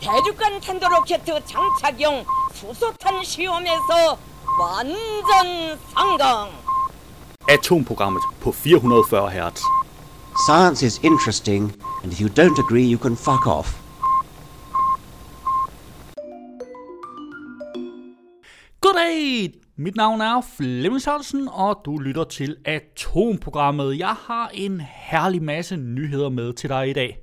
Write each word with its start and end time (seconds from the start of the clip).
대륙간 0.00 0.60
탄도로켓 0.60 1.24
장착용 1.24 2.24
수소탄 2.54 3.22
시험에서 3.24 4.18
완전 4.60 5.78
성공. 5.94 6.52
Atomprogrammet 7.48 8.22
på 8.40 8.52
440 8.52 9.30
Hz. 9.30 9.62
Science 10.46 10.82
is 10.82 11.00
interesting, 11.02 11.72
and 12.02 12.12
if 12.12 12.20
you 12.20 12.28
don't 12.28 12.58
agree, 12.58 12.84
you 12.84 12.98
can 12.98 13.16
fuck 13.16 13.46
off. 13.46 13.80
Goddag! 18.80 19.52
Mit 19.78 19.96
navn 19.96 20.20
er 20.20 20.40
Flemming 20.56 21.02
Sørensen, 21.02 21.48
og 21.48 21.80
du 21.84 21.98
lytter 21.98 22.24
til 22.24 22.56
Atomprogrammet. 22.64 23.98
Jeg 23.98 24.14
har 24.26 24.50
en 24.54 24.80
herlig 24.80 25.42
masse 25.42 25.76
nyheder 25.76 26.28
med 26.28 26.52
til 26.52 26.70
dig 26.70 26.90
i 26.90 26.92
dag. 26.92 27.18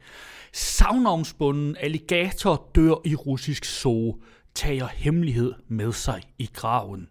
Savnomsbunden 0.53 1.77
alligator 1.77 2.71
dør 2.75 2.95
i 3.05 3.15
russisk 3.15 3.65
zoo, 3.65 4.23
tager 4.55 4.87
hemmelighed 4.87 5.55
med 5.69 5.93
sig 5.93 6.23
i 6.39 6.51
graven. 6.53 7.09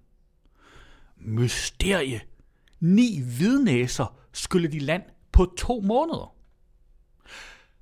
Mysterie. 1.18 2.22
Ni 2.80 3.22
hvidnæser 3.22 4.18
skyllede 4.34 4.74
de 4.74 4.80
land 4.80 5.04
på 5.32 5.54
to 5.58 5.82
måneder. 5.82 6.36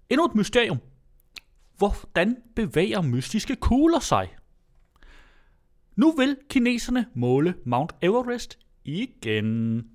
Endnu 0.10 0.26
et 0.26 0.36
mysterium. 0.36 0.77
Hvordan 1.77 2.38
bevæger 2.55 3.02
mystiske 3.02 3.55
kugler 3.55 3.99
sig? 3.99 4.35
Nu 5.96 6.12
vil 6.12 6.38
kineserne 6.49 7.05
måle 7.13 7.55
Mount 7.66 7.96
Everest 8.02 8.60
igen. 8.84 9.90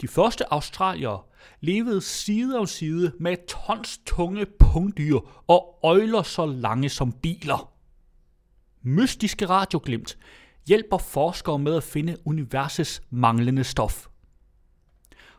De 0.00 0.08
første 0.08 0.52
australiere 0.52 1.22
levede 1.60 2.00
side 2.00 2.58
om 2.58 2.66
side 2.66 3.12
med 3.20 3.36
tons 3.46 4.00
tunge 4.06 4.46
pungdyr 4.60 5.18
og 5.48 5.78
øjler 5.82 6.22
så 6.22 6.46
lange 6.46 6.88
som 6.88 7.12
biler. 7.12 7.72
Mystiske 8.82 9.46
radioglimt 9.46 10.18
hjælper 10.66 10.98
forskere 10.98 11.58
med 11.58 11.76
at 11.76 11.82
finde 11.82 12.16
universets 12.24 13.02
manglende 13.10 13.64
stof. 13.64 14.06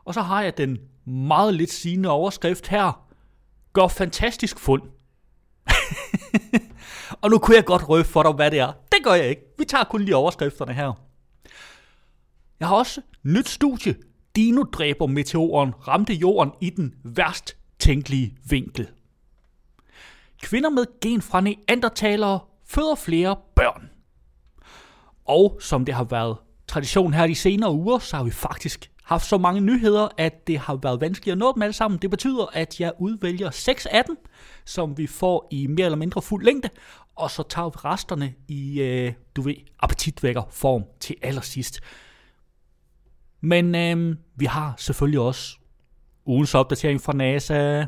Og 0.06 0.14
så 0.14 0.22
har 0.22 0.42
jeg 0.42 0.58
den 0.58 0.78
meget 1.06 1.54
lidt 1.54 1.72
sigende 1.72 2.10
overskrift 2.10 2.68
her. 2.68 3.08
Gør 3.74 3.88
fantastisk 3.88 4.60
fund. 4.60 4.82
og 7.22 7.30
nu 7.30 7.38
kunne 7.38 7.56
jeg 7.56 7.66
godt 7.66 7.90
røve 7.90 8.04
for 8.04 8.24
dig, 8.24 8.32
hvad 8.32 8.52
det 8.52 8.60
er. 8.60 8.74
Det 8.92 9.04
gør 9.04 9.14
jeg 9.14 9.30
ikke. 9.30 9.42
Vi 9.58 9.66
tager 9.66 9.84
kun 9.84 10.02
lige 10.02 10.16
overskrifterne 10.16 10.74
her. 10.74 10.94
Jeg 12.60 12.68
har 12.68 12.76
også 12.76 13.02
nyt 13.24 13.50
studie. 13.50 13.96
Dino-dræber 14.36 15.08
meteoren 15.08 15.74
ramte 15.88 16.14
jorden 16.14 16.54
i 16.62 16.70
den 16.70 16.96
værst 17.04 17.58
tænkelige 17.80 18.38
vinkel. 18.50 18.88
Kvinder 20.42 20.70
med 20.70 20.86
gen 21.02 21.22
fra 21.22 21.42
neandertalere 21.42 22.40
føder 22.66 22.96
flere 22.96 23.36
børn. 23.56 23.90
Og 25.26 25.58
som 25.62 25.86
det 25.86 25.96
har 25.96 26.04
været 26.04 26.38
tradition 26.68 27.14
her 27.14 27.28
de 27.28 27.36
senere 27.36 27.72
uger, 27.72 28.00
så 28.00 28.18
har 28.18 28.24
vi 28.24 28.32
faktisk 28.32 28.92
haft 29.04 29.26
så 29.26 29.38
mange 29.38 29.62
nyheder, 29.62 30.08
at 30.18 30.48
det 30.48 30.60
har 30.60 30.76
været 30.76 31.02
vanskeligt 31.02 31.32
at 31.32 31.38
nå 31.38 31.54
dem 31.54 31.62
alle 31.62 31.74
sammen. 31.74 32.00
Det 32.02 32.10
betyder, 32.10 32.46
at 32.54 32.80
jeg 32.80 32.92
udvælger 33.00 33.52
seks 33.52 33.86
af 33.86 34.04
dem, 34.06 34.18
som 34.66 34.98
vi 34.98 35.08
får 35.08 35.48
i 35.52 35.68
mere 35.68 35.86
eller 35.86 35.98
mindre 35.98 36.22
fuld 36.22 36.46
længde, 36.46 36.70
og 37.16 37.32
så 37.32 37.44
tager 37.44 37.70
vi 37.70 37.76
resterne 37.76 38.34
i, 38.48 38.82
øh, 38.82 39.14
du 39.36 39.42
ved, 39.42 39.56
appetitvækker 39.80 40.44
form 40.50 40.84
til 41.00 41.16
allersidst. 41.22 41.80
Men 43.42 43.76
øh, 43.76 44.16
vi 44.36 44.46
har 44.46 44.74
selvfølgelig 44.78 45.20
også 45.20 45.58
ugens 46.26 46.56
opdatering 46.56 47.02
fra 47.02 47.14
NASA. 47.14 47.86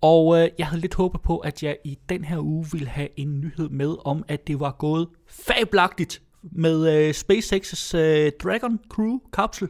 Og 0.00 0.38
øh, 0.38 0.48
jeg 0.58 0.66
havde 0.66 0.80
lidt 0.80 0.94
håbet 0.94 1.20
på, 1.20 1.38
at 1.38 1.62
jeg 1.62 1.76
i 1.84 1.98
den 2.08 2.24
her 2.24 2.38
uge 2.38 2.66
ville 2.72 2.88
have 2.88 3.08
en 3.16 3.40
nyhed 3.40 3.68
med 3.68 3.96
om, 4.04 4.24
at 4.28 4.46
det 4.46 4.60
var 4.60 4.76
gået 4.78 5.08
fabelagtigt 5.28 6.22
med 6.42 6.96
øh, 6.96 7.10
SpaceX's 7.10 7.96
øh, 7.96 8.32
Dragon 8.42 8.80
Crew 8.88 9.18
kapsel. 9.32 9.68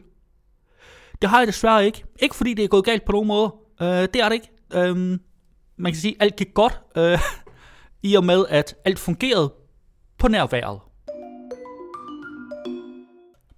Det 1.21 1.29
har 1.29 1.39
jeg 1.39 1.47
desværre 1.47 1.85
ikke. 1.85 2.03
Ikke 2.19 2.35
fordi 2.35 2.53
det 2.53 2.63
er 2.63 2.67
gået 2.67 2.85
galt 2.85 3.05
på 3.05 3.11
nogen 3.11 3.27
måde. 3.27 3.53
Øh, 3.81 3.87
det 3.87 4.15
er 4.15 4.29
det 4.29 4.33
ikke. 4.33 4.49
Øh, 4.73 5.19
man 5.77 5.91
kan 5.91 5.95
sige, 5.95 6.15
at 6.19 6.21
alt 6.25 6.35
gik 6.35 6.53
godt, 6.53 6.79
øh, 6.97 7.19
i 8.03 8.15
og 8.15 8.23
med 8.23 8.45
at 8.49 8.75
alt 8.85 8.99
fungerede 8.99 9.53
på 10.17 10.27
nærværet. 10.27 10.79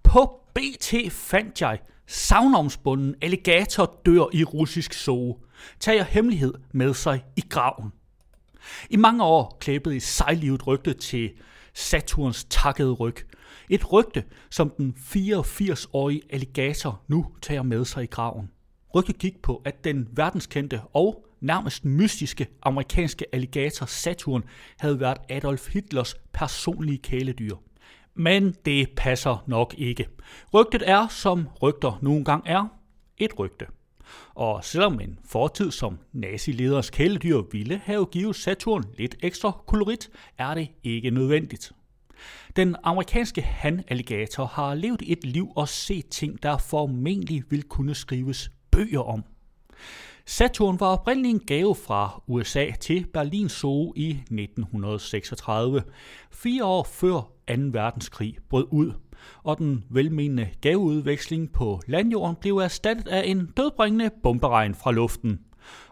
På 0.03 0.44
BT 0.55 1.11
fandt 1.11 1.61
jeg 1.61 1.79
savnomsbunden 2.07 3.15
alligator 3.21 3.99
dør 4.05 4.25
i 4.33 4.43
russisk 4.43 4.93
zoo. 4.93 5.37
Tager 5.79 6.03
hemmelighed 6.03 6.53
med 6.71 6.93
sig 6.93 7.23
i 7.35 7.43
graven. 7.49 7.91
I 8.89 8.95
mange 8.97 9.23
år 9.23 9.57
klæbede 9.59 9.95
i 9.95 9.99
sejlivet 9.99 10.67
rygte 10.67 10.93
til 10.93 11.31
Saturns 11.73 12.45
takkede 12.49 12.91
ryg. 12.91 13.15
Et 13.69 13.91
rygte, 13.93 14.23
som 14.49 14.69
den 14.69 14.95
84-årige 14.99 16.21
alligator 16.29 17.01
nu 17.07 17.25
tager 17.41 17.63
med 17.63 17.85
sig 17.85 18.03
i 18.03 18.07
graven. 18.07 18.51
Rygtet 18.95 19.17
gik 19.17 19.41
på, 19.41 19.61
at 19.65 19.83
den 19.83 20.07
verdenskendte 20.11 20.81
og 20.93 21.25
nærmest 21.41 21.85
mystiske 21.85 22.47
amerikanske 22.61 23.25
alligator 23.33 23.85
Saturn 23.85 24.43
havde 24.79 24.99
været 24.99 25.17
Adolf 25.29 25.73
Hitlers 25.73 26.15
personlige 26.33 26.97
kæledyr. 26.97 27.55
Men 28.15 28.55
det 28.65 28.89
passer 28.97 29.43
nok 29.47 29.75
ikke. 29.77 30.07
Rygtet 30.53 30.89
er, 30.89 31.07
som 31.07 31.47
rygter 31.61 31.99
nogle 32.01 32.25
gange 32.25 32.49
er, 32.49 32.67
et 33.17 33.39
rygte. 33.39 33.65
Og 34.35 34.63
selvom 34.63 34.99
en 34.99 35.19
fortid 35.25 35.71
som 35.71 35.99
nazileders 36.13 36.89
kæledyr 36.89 37.41
ville 37.51 37.81
have 37.83 38.05
givet 38.05 38.35
Saturn 38.35 38.83
lidt 38.97 39.15
ekstra 39.23 39.51
kolorit, 39.67 40.09
er 40.37 40.53
det 40.53 40.67
ikke 40.83 41.09
nødvendigt. 41.09 41.71
Den 42.55 42.75
amerikanske 42.83 43.41
hanalligator 43.41 44.45
har 44.45 44.75
levet 44.75 45.03
et 45.05 45.23
liv 45.25 45.51
og 45.55 45.69
set 45.69 46.07
ting, 46.07 46.43
der 46.43 46.57
formentlig 46.57 47.43
vil 47.49 47.63
kunne 47.63 47.95
skrives 47.95 48.51
bøger 48.71 48.99
om. 48.99 49.23
Saturn 50.25 50.79
var 50.79 50.87
oprindeligt 50.87 51.33
en 51.33 51.47
gave 51.47 51.75
fra 51.75 52.23
USA 52.27 52.71
til 52.79 53.07
Berlin 53.13 53.49
Zoo 53.49 53.93
i 53.95 54.09
1936, 54.09 55.83
fire 56.31 56.65
år 56.65 56.83
før 56.83 57.34
2. 57.47 57.53
verdenskrig 57.71 58.37
brød 58.49 58.67
ud, 58.71 58.91
og 59.43 59.57
den 59.57 59.83
velmenende 59.89 60.49
gaveudveksling 60.61 61.51
på 61.51 61.81
landjorden 61.87 62.35
blev 62.35 62.57
erstattet 62.57 63.07
af 63.07 63.23
en 63.25 63.45
dødbringende 63.57 64.09
bomberegn 64.23 64.75
fra 64.75 64.91
luften. 64.91 65.39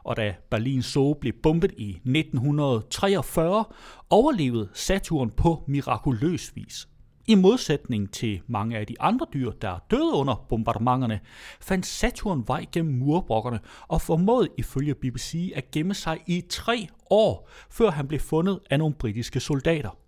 Og 0.03 0.17
da 0.17 0.35
Berlin 0.51 0.81
Zoo 0.81 1.13
blev 1.13 1.33
bombet 1.43 1.71
i 1.77 1.89
1943, 1.89 3.65
overlevede 4.09 4.69
Saturn 4.73 5.29
på 5.29 5.63
mirakuløs 5.67 6.55
vis. 6.55 6.87
I 7.27 7.35
modsætning 7.35 8.11
til 8.11 8.41
mange 8.47 8.77
af 8.77 8.87
de 8.87 9.01
andre 9.01 9.25
dyr, 9.33 9.51
der 9.51 9.79
døde 9.91 10.13
under 10.13 10.45
bombardementerne, 10.49 11.19
fandt 11.61 11.85
Saturn 11.85 12.43
vej 12.47 12.65
gennem 12.71 12.95
murbrokkerne 12.95 13.59
og 13.87 14.01
formåede 14.01 14.49
ifølge 14.57 14.95
BBC 14.95 15.51
at 15.55 15.71
gemme 15.71 15.93
sig 15.93 16.19
i 16.27 16.43
tre 16.49 16.87
år, 17.09 17.49
før 17.69 17.91
han 17.91 18.07
blev 18.07 18.19
fundet 18.19 18.59
af 18.69 18.79
nogle 18.79 18.95
britiske 18.95 19.39
soldater. 19.39 20.02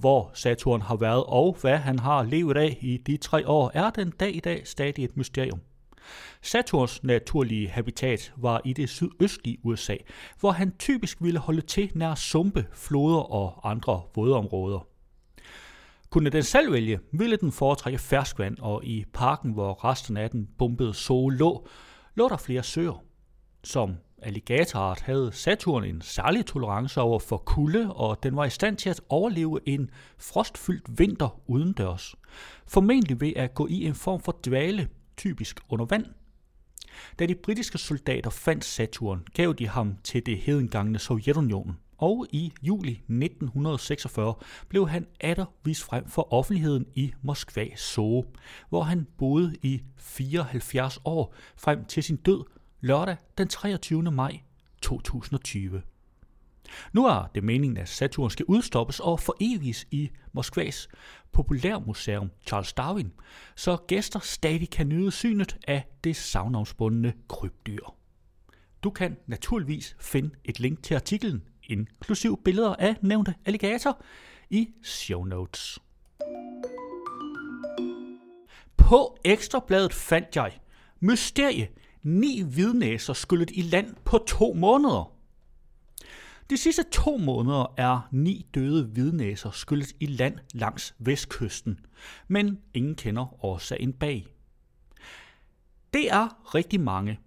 Hvor 0.00 0.30
Saturn 0.34 0.82
har 0.82 0.96
været 0.96 1.24
og 1.26 1.56
hvad 1.60 1.76
han 1.76 1.98
har 1.98 2.22
levet 2.22 2.56
af 2.56 2.78
i 2.80 2.96
de 2.96 3.16
tre 3.16 3.48
år, 3.48 3.70
er 3.74 3.90
den 3.90 4.10
dag 4.10 4.36
i 4.36 4.40
dag 4.40 4.66
stadig 4.66 5.04
et 5.04 5.16
mysterium. 5.16 5.60
Saturns 6.42 7.02
naturlige 7.02 7.68
habitat 7.68 8.32
var 8.36 8.60
i 8.64 8.72
det 8.72 8.88
sydøstlige 8.88 9.58
USA, 9.62 9.96
hvor 10.40 10.50
han 10.50 10.72
typisk 10.78 11.22
ville 11.22 11.38
holde 11.38 11.60
til 11.60 11.90
nær 11.94 12.14
sumpe, 12.14 12.66
floder 12.72 13.32
og 13.32 13.70
andre 13.70 14.02
vådområder. 14.14 14.86
Kunne 16.10 16.30
den 16.30 16.42
selv 16.42 16.72
vælge, 16.72 17.00
ville 17.12 17.36
den 17.36 17.52
foretrække 17.52 17.98
ferskvand, 17.98 18.58
og 18.60 18.84
i 18.84 19.04
parken, 19.12 19.52
hvor 19.52 19.84
resten 19.84 20.16
af 20.16 20.30
den 20.30 20.48
bombede 20.58 20.94
sol 20.94 21.34
lå, 21.34 21.66
lå 22.14 22.28
der 22.28 22.36
flere 22.36 22.62
søer. 22.62 23.04
Som 23.64 23.96
alligatorart 24.22 25.00
havde 25.00 25.32
Saturn 25.32 25.84
en 25.84 26.00
særlig 26.00 26.46
tolerance 26.46 27.00
over 27.00 27.18
for 27.18 27.36
kulde, 27.36 27.92
og 27.94 28.22
den 28.22 28.36
var 28.36 28.44
i 28.44 28.50
stand 28.50 28.76
til 28.76 28.90
at 28.90 29.00
overleve 29.08 29.60
en 29.66 29.90
frostfyldt 30.18 30.98
vinter 30.98 31.40
udendørs. 31.46 32.14
Formentlig 32.66 33.20
ved 33.20 33.32
at 33.36 33.54
gå 33.54 33.66
i 33.66 33.84
en 33.84 33.94
form 33.94 34.20
for 34.20 34.38
dvale, 34.44 34.88
typisk 35.16 35.60
under 35.68 35.84
vand. 35.84 36.06
Da 37.18 37.26
de 37.26 37.34
britiske 37.34 37.78
soldater 37.78 38.30
fandt 38.30 38.64
Saturn, 38.64 39.24
gav 39.34 39.52
de 39.52 39.68
ham 39.68 39.96
til 40.04 40.26
det 40.26 40.38
hedengangne 40.38 40.98
Sovjetunionen 40.98 41.78
og 41.98 42.26
i 42.30 42.52
juli 42.62 42.90
1946 42.90 44.34
blev 44.68 44.88
han 44.88 45.06
atter 45.20 45.44
vist 45.64 45.84
frem 45.84 46.08
for 46.08 46.32
offentligheden 46.32 46.86
i 46.94 47.12
Moskva 47.22 47.76
Zoo, 47.76 48.24
hvor 48.68 48.82
han 48.82 49.06
boede 49.18 49.54
i 49.62 49.82
74 49.96 51.00
år 51.04 51.34
frem 51.56 51.84
til 51.84 52.02
sin 52.02 52.16
død 52.16 52.44
lørdag 52.80 53.16
den 53.38 53.48
23. 53.48 54.02
maj 54.02 54.40
2020. 54.82 55.82
Nu 56.92 57.06
er 57.06 57.30
det 57.34 57.44
meningen, 57.44 57.76
at 57.76 57.88
Saturn 57.88 58.30
skal 58.30 58.44
udstoppes 58.48 59.00
og 59.00 59.20
foreviges 59.20 59.86
i 59.90 60.10
Moskvas 60.32 60.88
populærmuseum 61.32 62.30
Charles 62.46 62.72
Darwin, 62.72 63.12
så 63.56 63.76
gæster 63.76 64.20
stadig 64.20 64.70
kan 64.70 64.88
nyde 64.88 65.10
synet 65.10 65.56
af 65.68 65.88
det 66.04 66.16
savnavnsbundne 66.16 67.12
krybdyr. 67.28 67.94
Du 68.82 68.90
kan 68.90 69.16
naturligvis 69.26 69.96
finde 70.00 70.30
et 70.44 70.60
link 70.60 70.82
til 70.82 70.94
artiklen 70.94 71.42
inklusiv 71.68 72.42
billeder 72.44 72.74
af 72.78 72.96
nævnte 73.02 73.34
alligator, 73.44 74.02
i 74.50 74.68
show 74.82 75.24
notes. 75.24 75.78
På 78.76 79.18
Ekstrabladet 79.24 79.94
fandt 79.94 80.36
jeg 80.36 80.52
Mysterie. 81.00 81.68
Ni 82.02 82.42
hvidnæser 82.42 83.12
skyllet 83.12 83.50
i 83.54 83.62
land 83.62 83.94
på 84.04 84.18
to 84.18 84.52
måneder. 84.52 85.12
De 86.50 86.56
sidste 86.56 86.82
to 86.92 87.16
måneder 87.16 87.74
er 87.76 88.08
ni 88.12 88.46
døde 88.54 88.84
hvidnæser 88.84 89.50
skyllet 89.50 89.92
i 90.00 90.06
land 90.06 90.38
langs 90.54 90.94
vestkysten, 90.98 91.80
men 92.28 92.58
ingen 92.74 92.94
kender 92.94 93.44
årsagen 93.44 93.92
bag. 93.92 94.26
Det 95.92 96.12
er 96.12 96.54
rigtig 96.54 96.80
mange. 96.80 97.20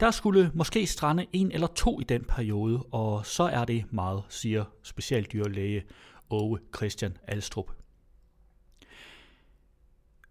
Der 0.00 0.10
skulle 0.10 0.50
måske 0.54 0.86
strande 0.86 1.26
en 1.32 1.52
eller 1.52 1.66
to 1.66 2.00
i 2.00 2.04
den 2.04 2.24
periode, 2.24 2.82
og 2.82 3.26
så 3.26 3.42
er 3.42 3.64
det 3.64 3.84
meget, 3.92 4.22
siger 4.28 4.64
specialdyrlæge 4.82 5.84
Åge 6.30 6.58
Christian 6.76 7.16
Alstrup. 7.22 7.77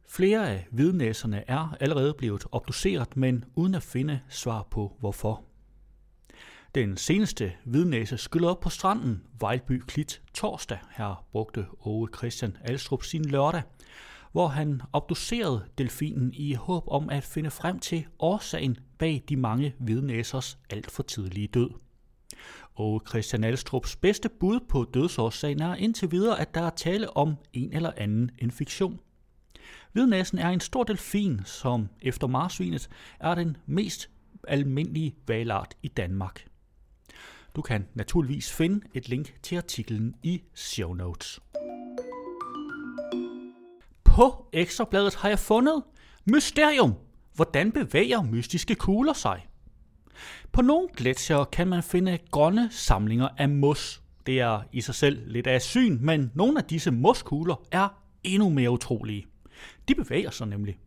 Flere 0.10 0.50
af 0.50 0.68
hvidnæserne 0.72 1.44
er 1.48 1.76
allerede 1.80 2.14
blevet 2.14 2.46
obduceret, 2.52 3.18
men 3.18 3.46
uden 3.56 3.76
at 3.76 3.84
finde 3.84 4.20
svar 4.30 4.68
på 4.72 4.96
hvorfor. 5.00 5.44
Den 6.76 6.98
seneste 6.98 7.54
hvidnæse 7.66 8.18
skyllede 8.18 8.52
op 8.52 8.60
på 8.60 8.70
stranden, 8.70 9.24
Vejlby 9.40 9.82
Klit, 9.88 10.22
torsdag. 10.34 10.78
Her 10.92 11.26
brugte 11.32 11.66
Åge 11.86 12.08
Christian 12.18 12.58
Alstrup 12.62 13.04
sin 13.04 13.26
lørdag, 13.26 13.62
hvor 14.32 14.48
han 14.48 14.82
obducerede 14.94 15.66
delfinen 15.78 16.34
i 16.34 16.54
håb 16.54 16.84
om 16.88 17.10
at 17.10 17.24
finde 17.24 17.52
frem 17.52 17.80
til 17.80 18.06
årsagen 18.20 18.78
bag 18.98 19.24
de 19.30 19.36
mange 19.36 19.76
hvidnæsers 19.80 20.58
alt 20.70 20.92
for 20.92 21.04
tidlige 21.04 21.48
død. 21.48 21.70
Og 22.76 23.02
Christian 23.10 23.44
Alstrups 23.44 23.96
bedste 23.96 24.30
bud 24.30 24.60
på 24.70 24.86
dødsårsagen 24.94 25.62
er 25.62 25.76
indtil 25.76 26.12
videre, 26.12 26.40
at 26.40 26.56
der 26.56 26.62
er 26.62 26.70
tale 26.70 27.18
om 27.18 27.36
en 27.54 27.74
eller 27.74 27.92
anden 27.98 28.32
infektion. 28.40 29.00
Hvidnæsen 29.94 30.38
er 30.40 30.50
en 30.50 30.60
stor 30.60 30.84
delfin, 30.84 31.42
som 31.46 31.90
efter 32.02 32.28
marsvinet 32.28 32.90
er 33.20 33.36
den 33.36 33.58
mest 33.66 34.10
almindelige 34.48 35.16
valart 35.28 35.76
i 35.84 35.88
Danmark. 35.88 36.48
Du 37.56 37.62
kan 37.62 37.88
naturligvis 37.94 38.54
finde 38.54 38.82
et 38.94 39.10
link 39.10 39.34
til 39.44 39.56
artiklen 39.56 40.16
i 40.24 40.42
show 40.56 40.94
notes. 40.94 41.40
På 44.04 44.50
Ekstrabladet 44.54 45.16
har 45.16 45.30
jeg 45.30 45.40
fundet 45.40 45.84
Mysterium. 46.26 46.94
Hvordan 47.36 47.72
bevæger 47.72 48.24
mystiske 48.24 48.76
kugler 48.76 49.14
sig? 49.14 49.48
På 50.52 50.62
nogle 50.62 50.88
gletsjere 50.98 51.46
kan 51.46 51.68
man 51.68 51.84
finde 51.84 52.18
grønne 52.32 52.70
samlinger 52.72 53.28
af 53.38 53.50
mos. 53.50 54.02
Det 54.26 54.40
er 54.40 54.62
i 54.72 54.82
sig 54.82 54.96
selv 54.96 55.22
lidt 55.28 55.48
af 55.48 55.62
syn, 55.62 55.98
men 56.02 56.32
nogle 56.36 56.58
af 56.58 56.64
disse 56.64 56.92
moskugler 56.92 57.56
er 57.72 57.88
endnu 58.24 58.50
mere 58.50 58.72
utrolige. 58.72 59.26
De 59.88 59.96
bevæger 59.96 60.32
sig 60.32 60.48
nemlig. 60.48 60.78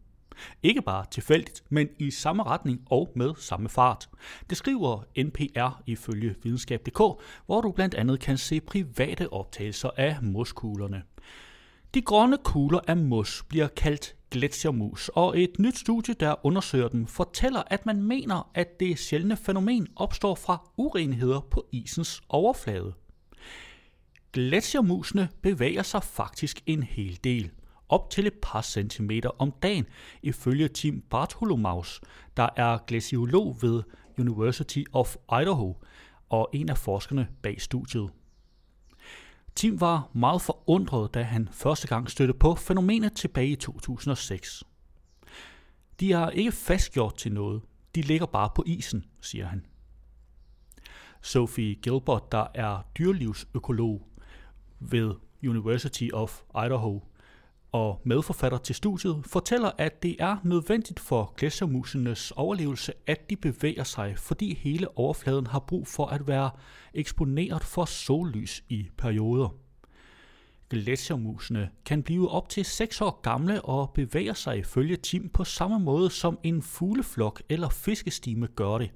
Ikke 0.63 0.83
bare 0.83 1.05
tilfældigt, 1.11 1.65
men 1.69 1.89
i 1.99 2.11
samme 2.11 2.43
retning 2.43 2.81
og 2.87 3.13
med 3.17 3.35
samme 3.37 3.69
fart. 3.69 4.09
Det 4.51 4.57
skriver 4.57 5.03
NPR 5.25 5.83
ifølge 5.87 6.35
videnskab.dk, 6.43 7.23
hvor 7.47 7.61
du 7.61 7.73
blandt 7.73 7.95
andet 7.95 8.21
kan 8.21 8.39
se 8.39 8.61
private 8.61 9.33
optagelser 9.33 9.91
af 9.97 10.17
moskuglerne. 10.23 11.03
De 11.95 12.03
grønne 12.03 12.39
kugler 12.45 12.81
af 12.87 12.97
mos 12.97 13.45
bliver 13.49 13.69
kaldt 13.69 14.17
gletsjermus, 14.31 15.09
og 15.09 15.41
et 15.41 15.59
nyt 15.59 15.79
studie, 15.79 16.15
der 16.15 16.47
undersøger 16.47 16.89
dem, 16.89 17.07
fortæller, 17.07 17.63
at 17.67 17.87
man 17.87 18.03
mener, 18.03 18.51
at 18.55 18.81
det 18.81 18.99
sjældne 18.99 19.37
fænomen 19.37 19.89
opstår 19.97 20.35
fra 20.35 20.71
urenheder 20.77 21.41
på 21.41 21.67
isens 21.73 22.23
overflade. 22.29 22.93
Gletsjermusene 24.33 25.29
bevæger 25.43 25.83
sig 25.83 26.03
faktisk 26.03 26.63
en 26.67 26.83
hel 26.83 27.19
del, 27.25 27.51
op 27.93 28.11
til 28.11 28.27
et 28.27 28.35
par 28.43 28.63
centimeter 28.63 29.31
om 29.39 29.53
dagen, 29.63 29.87
ifølge 30.23 30.69
Tim 30.69 31.01
Bartholomaus, 31.11 32.01
der 32.37 32.49
er 32.57 32.79
glaciolog 32.87 33.59
ved 33.63 33.83
University 34.19 34.83
of 34.93 35.17
Idaho 35.41 35.77
og 36.29 36.51
en 36.53 36.69
af 36.69 36.79
forskerne 36.79 37.29
bag 37.43 37.61
studiet. 37.61 38.11
Tim 39.55 39.81
var 39.81 40.11
meget 40.13 40.43
forundret, 40.43 41.15
da 41.15 41.23
han 41.23 41.49
første 41.53 41.89
gang 41.89 42.11
stødte 42.11 42.35
på 42.35 42.55
fænomenet 42.55 43.13
tilbage 43.13 43.49
i 43.49 43.57
2006. 43.57 44.65
De 46.01 46.13
er 46.13 46.31
ikke 46.31 46.53
fastgjort 46.53 47.17
til 47.17 47.33
noget. 47.33 47.63
De 47.95 48.03
ligger 48.03 48.27
bare 48.27 48.51
på 48.55 48.65
isen, 48.67 49.05
siger 49.21 49.47
han. 49.47 49.67
Sophie 51.23 51.75
Gilbert, 51.75 52.33
der 52.33 52.47
er 52.55 52.83
dyrlivsøkolog 52.99 54.09
ved 54.79 55.15
University 55.45 56.09
of 56.13 56.41
Idaho, 56.67 57.03
og 57.73 58.01
medforfatter 58.05 58.59
til 58.59 58.75
studiet, 58.75 59.23
fortæller, 59.27 59.71
at 59.79 60.03
det 60.03 60.17
er 60.19 60.37
nødvendigt 60.45 61.01
for 61.01 61.35
gletsjermusenes 61.37 62.31
overlevelse, 62.31 62.93
at 63.07 63.31
de 63.31 63.37
bevæger 63.37 63.85
sig, 63.85 64.19
fordi 64.19 64.55
hele 64.55 64.99
overfladen 64.99 65.47
har 65.47 65.59
brug 65.59 65.87
for 65.87 66.07
at 66.07 66.27
være 66.27 66.51
eksponeret 66.95 67.65
for 67.65 67.85
sollys 67.85 68.65
i 68.69 68.89
perioder. 68.99 69.49
Gletsjermusene 70.71 71.71
kan 71.85 72.03
blive 72.03 72.31
op 72.31 72.49
til 72.49 72.65
6 72.65 73.01
år 73.01 73.21
gamle 73.23 73.63
og 73.63 73.91
bevæger 73.95 74.35
sig 74.35 74.59
ifølge 74.59 74.97
Tim 74.97 75.29
på 75.29 75.45
samme 75.45 75.79
måde 75.79 76.11
som 76.11 76.39
en 76.43 76.63
fugleflok 76.63 77.43
eller 77.49 77.69
fiskestime 77.69 78.47
gør 78.47 78.79
det. 78.79 78.91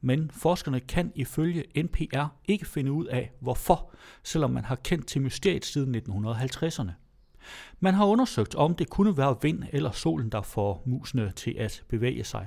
Men 0.00 0.30
forskerne 0.30 0.80
kan 0.80 1.12
ifølge 1.14 1.64
NPR 1.76 2.24
ikke 2.48 2.66
finde 2.66 2.92
ud 2.92 3.06
af 3.06 3.32
hvorfor, 3.40 3.92
selvom 4.22 4.50
man 4.50 4.64
har 4.64 4.76
kendt 4.76 5.06
til 5.06 5.22
mysteriet 5.22 5.64
siden 5.64 5.94
1950'erne. 5.96 7.05
Man 7.80 7.94
har 7.94 8.06
undersøgt, 8.06 8.54
om 8.54 8.74
det 8.74 8.90
kunne 8.90 9.16
være 9.16 9.36
vind 9.42 9.62
eller 9.72 9.90
solen, 9.90 10.28
der 10.30 10.42
får 10.42 10.82
musene 10.86 11.32
til 11.36 11.54
at 11.58 11.84
bevæge 11.88 12.24
sig. 12.24 12.46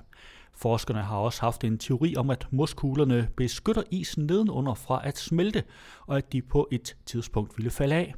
Forskerne 0.53 1.01
har 1.03 1.17
også 1.17 1.41
haft 1.41 1.63
en 1.63 1.77
teori 1.77 2.15
om, 2.15 2.29
at 2.29 2.47
moskuglerne 2.51 3.29
beskytter 3.37 3.83
isen 3.91 4.25
nedenunder 4.25 4.73
fra 4.73 5.07
at 5.07 5.17
smelte, 5.17 5.63
og 6.07 6.17
at 6.17 6.33
de 6.33 6.41
på 6.41 6.67
et 6.71 6.97
tidspunkt 7.05 7.57
ville 7.57 7.71
falde 7.71 7.95
af. 7.95 8.13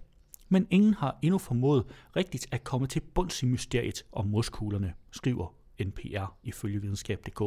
Men 0.49 0.67
ingen 0.69 0.93
har 0.93 1.17
endnu 1.21 1.37
formået 1.37 1.85
rigtigt 2.15 2.47
at 2.51 2.63
komme 2.63 2.87
til 2.87 2.99
bunds 2.99 3.43
i 3.43 3.45
mysteriet 3.45 4.03
om 4.11 4.27
moskuglerne, 4.27 4.93
skriver 5.11 5.53
NPR 5.85 6.33
ifølge 6.43 6.81
videnskab.dk. 6.81 7.41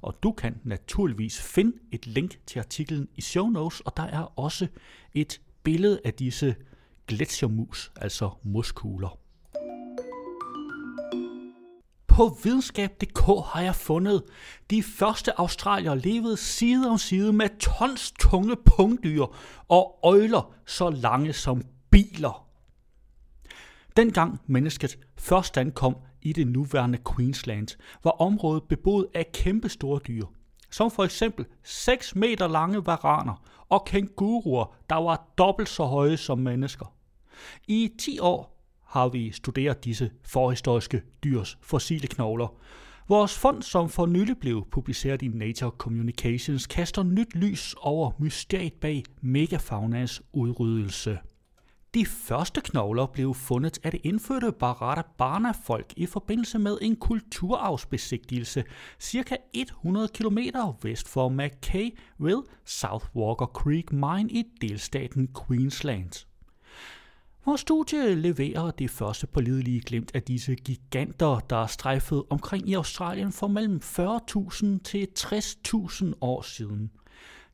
Og 0.00 0.22
du 0.22 0.32
kan 0.32 0.60
naturligvis 0.64 1.42
finde 1.42 1.76
et 1.92 2.06
link 2.06 2.38
til 2.46 2.58
artiklen 2.58 3.08
i 3.16 3.20
show 3.20 3.46
notes, 3.46 3.80
og 3.80 3.96
der 3.96 4.02
er 4.02 4.38
også 4.38 4.66
et 5.14 5.40
billede 5.62 6.00
af 6.04 6.14
disse 6.14 6.56
gletsjermus, 7.08 7.92
altså 7.96 8.30
muskugler. 8.42 9.18
På 12.06 12.36
videnskab.dk 12.44 13.20
har 13.46 13.60
jeg 13.60 13.74
fundet, 13.74 14.22
de 14.70 14.82
første 14.82 15.40
australier 15.40 15.94
levede 15.94 16.36
side 16.36 16.90
om 16.90 16.98
side 16.98 17.32
med 17.32 17.48
tons 17.58 18.12
tunge 18.20 18.56
pungdyr 18.56 19.24
og 19.68 19.98
øjler 20.02 20.54
så 20.66 20.90
lange 20.90 21.32
som 21.32 21.62
biler. 21.90 22.46
Dengang 23.96 24.40
mennesket 24.46 24.98
først 25.18 25.58
ankom 25.58 25.96
i 26.22 26.32
det 26.32 26.46
nuværende 26.46 26.98
Queensland, 27.14 27.68
var 28.04 28.10
området 28.10 28.62
beboet 28.68 29.06
af 29.14 29.32
kæmpe 29.32 29.68
store 29.68 30.00
dyr, 30.06 30.26
som 30.70 30.90
for 30.90 31.04
eksempel 31.04 31.46
6 31.62 32.16
meter 32.16 32.48
lange 32.48 32.86
varaner 32.86 33.42
og 33.68 33.84
kænguruer, 33.84 34.74
der 34.90 34.96
var 34.96 35.28
dobbelt 35.38 35.68
så 35.68 35.84
høje 35.84 36.16
som 36.16 36.38
mennesker. 36.38 36.97
I 37.68 37.90
10 37.98 38.18
år 38.18 38.58
har 38.84 39.08
vi 39.08 39.32
studeret 39.32 39.84
disse 39.84 40.10
forhistoriske 40.24 41.02
dyrs 41.24 41.58
fossile 41.62 42.08
knogler. 42.08 42.54
Vores 43.08 43.38
fond, 43.38 43.62
som 43.62 43.88
for 43.88 44.06
nylig 44.06 44.38
blev 44.38 44.66
publiceret 44.70 45.22
i 45.22 45.28
Nature 45.28 45.70
Communications, 45.78 46.66
kaster 46.66 47.02
nyt 47.02 47.34
lys 47.34 47.74
over 47.78 48.10
mysteriet 48.18 48.72
bag 48.72 49.04
megafaunas 49.20 50.22
udryddelse. 50.32 51.18
De 51.94 52.06
første 52.06 52.60
knogler 52.60 53.06
blev 53.06 53.34
fundet 53.34 53.78
af 53.84 53.90
det 53.90 54.00
indfødte 54.04 54.52
Barada-Barna-folk 54.52 55.92
i 55.96 56.06
forbindelse 56.06 56.58
med 56.58 56.78
en 56.82 56.96
kulturarvsbesigtigelse 56.96 58.64
cirka 58.98 59.36
100 59.52 60.08
km 60.08 60.38
vest 60.82 61.08
for 61.08 61.28
Mackay 61.28 61.98
ved 62.18 62.42
South 62.64 63.06
Walker 63.16 63.46
Creek 63.46 63.92
Mine 63.92 64.30
i 64.30 64.44
delstaten 64.60 65.28
Queensland. 65.46 66.26
Vores 67.46 67.60
studie 67.60 68.14
leverer 68.14 68.70
det 68.70 68.90
første 68.90 69.26
pålidelige 69.26 69.80
glemt 69.80 70.10
af 70.14 70.22
disse 70.22 70.54
giganter, 70.54 71.40
der 71.40 71.56
er 71.56 71.66
strejfet 71.66 72.24
omkring 72.30 72.68
i 72.68 72.74
Australien 72.74 73.32
for 73.32 73.46
mellem 73.46 73.80
40.000 73.84 74.82
til 74.84 75.08
60.000 75.18 76.12
år 76.20 76.42
siden. 76.42 76.90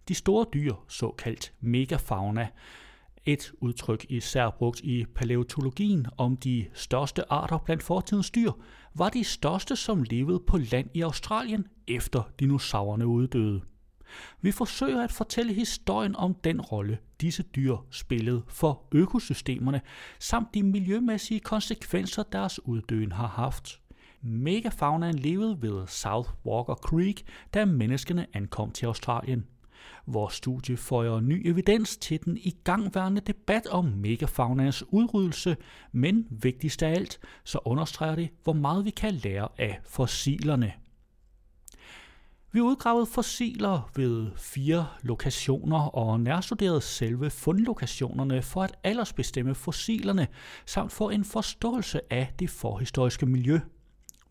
De 0.08 0.14
store 0.14 0.46
dyr, 0.54 0.74
såkaldt 0.88 1.52
megafauna, 1.60 2.48
et 3.26 3.52
udtryk 3.60 4.06
især 4.08 4.50
brugt 4.50 4.80
i 4.80 5.04
paleontologien 5.14 6.06
om 6.16 6.36
de 6.36 6.66
største 6.74 7.32
arter 7.32 7.58
blandt 7.58 7.82
fortidens 7.82 8.30
dyr, 8.30 8.52
var 8.94 9.08
de 9.08 9.24
største, 9.24 9.76
som 9.76 10.02
levede 10.02 10.40
på 10.46 10.58
land 10.58 10.90
i 10.94 11.00
Australien 11.00 11.66
efter 11.88 12.22
dinosaurerne 12.40 13.06
uddøde. 13.06 13.60
Vi 14.40 14.52
forsøger 14.52 15.02
at 15.02 15.12
fortælle 15.12 15.52
historien 15.52 16.16
om 16.16 16.34
den 16.34 16.60
rolle, 16.60 16.98
disse 17.20 17.42
dyr 17.42 17.76
spillede 17.90 18.42
for 18.48 18.82
økosystemerne, 18.92 19.80
samt 20.18 20.54
de 20.54 20.62
miljømæssige 20.62 21.40
konsekvenser, 21.40 22.22
deres 22.22 22.66
uddøen 22.66 23.12
har 23.12 23.26
haft. 23.26 23.80
Megafaunaen 24.22 25.18
levede 25.18 25.62
ved 25.62 25.86
South 25.86 26.30
Walker 26.46 26.74
Creek, 26.74 27.22
da 27.54 27.64
menneskene 27.64 28.26
ankom 28.32 28.70
til 28.70 28.86
Australien. 28.86 29.46
Vores 30.06 30.34
studie 30.34 30.76
føjer 30.76 31.20
ny 31.20 31.48
evidens 31.48 31.96
til 31.96 32.24
den 32.24 32.36
igangværende 32.36 33.20
debat 33.20 33.66
om 33.66 33.84
megafaunas 33.84 34.84
udryddelse, 34.88 35.56
men 35.92 36.26
vigtigst 36.30 36.82
af 36.82 36.90
alt, 36.90 37.18
så 37.44 37.58
understreger 37.64 38.14
det, 38.14 38.30
hvor 38.44 38.52
meget 38.52 38.84
vi 38.84 38.90
kan 38.90 39.14
lære 39.14 39.48
af 39.58 39.80
fossilerne. 39.84 40.72
Vi 42.54 42.60
udgravede 42.60 43.06
fossiler 43.06 43.90
ved 43.96 44.30
fire 44.36 44.86
lokationer 45.02 45.78
og 45.78 46.20
nærstuderede 46.20 46.80
selve 46.80 47.30
fundlokationerne 47.30 48.42
for 48.42 48.62
at 48.62 48.76
aldersbestemme 48.84 49.54
fossilerne, 49.54 50.26
samt 50.66 50.92
få 50.92 51.10
en 51.10 51.24
forståelse 51.24 52.00
af 52.10 52.32
det 52.38 52.50
forhistoriske 52.50 53.26
miljø. 53.26 53.60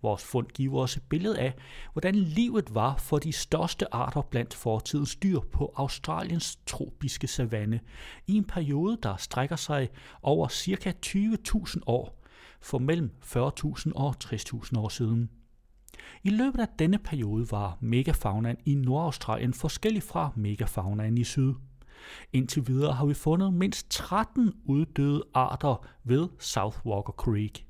Vores 0.01 0.23
fund 0.23 0.47
giver 0.47 0.81
os 0.81 0.97
et 0.97 1.03
billede 1.09 1.39
af, 1.39 1.53
hvordan 1.93 2.15
livet 2.15 2.75
var 2.75 2.97
for 2.97 3.17
de 3.17 3.31
største 3.31 3.93
arter 3.93 4.21
blandt 4.21 4.53
fortidens 4.53 5.15
dyr 5.15 5.39
på 5.39 5.73
Australiens 5.75 6.59
tropiske 6.65 7.27
savanne 7.27 7.79
i 8.27 8.37
en 8.37 8.45
periode, 8.45 8.97
der 9.03 9.15
strækker 9.15 9.55
sig 9.55 9.89
over 10.21 10.47
ca. 10.47 10.93
20.000 11.05 11.79
år, 11.85 12.23
for 12.61 12.77
mellem 12.77 13.11
40.000 13.25 13.91
og 13.95 14.15
60.000 14.23 14.79
år 14.79 14.89
siden. 14.89 15.29
I 16.24 16.29
løbet 16.29 16.60
af 16.60 16.67
denne 16.79 16.98
periode 16.98 17.51
var 17.51 17.77
megafaunaen 17.81 18.57
i 18.65 18.75
Nordaustralien 18.75 19.53
forskellig 19.53 20.03
fra 20.03 20.31
megafaunaen 20.36 21.17
i 21.17 21.24
syd. 21.24 21.53
Indtil 22.33 22.67
videre 22.67 22.93
har 22.93 23.05
vi 23.05 23.13
fundet 23.13 23.53
mindst 23.53 23.91
13 23.91 24.53
uddøde 24.65 25.24
arter 25.33 25.88
ved 26.03 26.27
South 26.39 26.86
Walker 26.86 27.13
Creek. 27.13 27.65